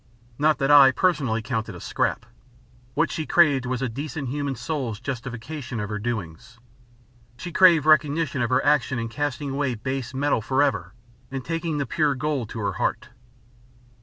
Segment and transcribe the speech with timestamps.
[0.39, 2.25] Not that I, personally, counted a scrap.
[2.95, 6.57] What she craved was a decent human soul's justification of her doings.
[7.37, 10.93] She craved recognition of her action in casting away base metal forever
[11.29, 13.09] and taking the pure gold to her heart.